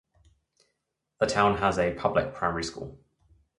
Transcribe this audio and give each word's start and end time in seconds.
The 1.19 1.27
town 1.27 1.57
has 1.57 1.77
a 1.77 1.93
public 1.93 2.33
primary 2.33 2.63
school. 2.63 2.97